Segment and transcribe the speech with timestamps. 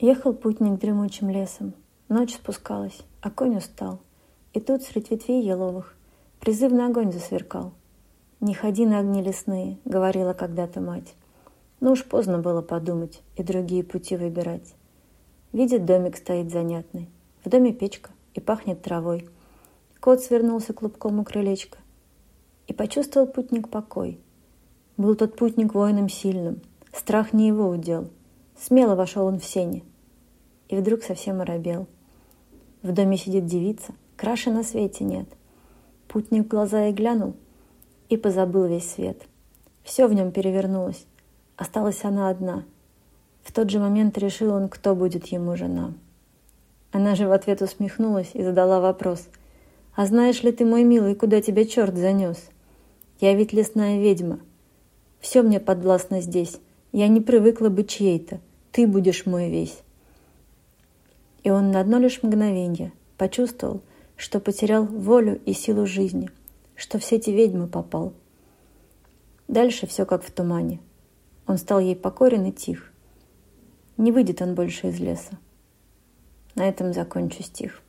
[0.00, 1.74] Ехал путник дремучим лесом.
[2.08, 3.98] Ночь спускалась, а конь устал.
[4.52, 5.96] И тут средь ветвей еловых
[6.38, 7.72] призывный огонь засверкал.
[8.40, 11.14] «Не ходи на огни лесные»,— говорила когда-то мать.
[11.80, 14.74] Но уж поздно было подумать и другие пути выбирать.
[15.52, 17.08] Видит, домик стоит занятный.
[17.44, 19.28] В доме печка и пахнет травой.
[19.98, 21.78] Кот свернулся клубком у крылечка.
[22.68, 24.20] И почувствовал путник покой.
[24.96, 26.60] Был тот путник воином сильным.
[26.92, 28.10] Страх не его удел.
[28.60, 29.82] Смело вошел он в сене.
[30.68, 31.86] И вдруг совсем оробел.
[32.82, 35.28] В доме сидит девица, краше на свете нет.
[36.08, 37.34] Путник в глаза и глянул—
[38.08, 39.22] и позабыл весь свет.
[39.82, 41.06] Все в нем перевернулось.
[41.56, 42.64] Осталась она одна.
[43.42, 45.94] В тот же момент решил он, кто будет ему жена.
[46.92, 49.28] Она же в ответ усмехнулась и задала вопрос.
[49.94, 52.38] «А знаешь ли ты, мой милый, куда тебя черт занес?
[53.20, 54.38] Я ведь лесная ведьма.
[55.20, 56.60] Все мне подвластно здесь.
[56.92, 58.40] Я не привыкла быть чьей-то.
[58.78, 59.82] Ты будешь мой весь».
[61.42, 63.80] И он на одно лишь мгновение почувствовал,
[64.16, 66.30] что потерял волю и силу жизни,
[66.76, 68.12] что в сети ведьмы попал.
[69.48, 70.78] Дальше все как в тумане.
[71.48, 72.92] Он стал ей покорен и тих.
[73.96, 75.36] Не выйдет он больше из леса.
[76.54, 77.82] На этом закончу стих.